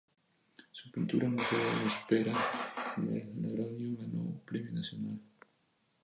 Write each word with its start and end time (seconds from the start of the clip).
Su 0.71 0.89
pintura 0.91 1.29
"Mujer 1.29 1.59
en 1.59 1.85
espera" 1.85 2.33
en 2.97 3.13
el 3.15 3.53
Grand 3.53 3.71
Union 3.75 3.97
ganó 3.97 4.21
un 4.23 4.39
premio 4.43 4.71
nacional. 4.71 5.19